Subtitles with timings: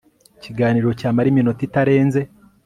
[0.37, 2.21] ikiganiro cyamara iminota itarenze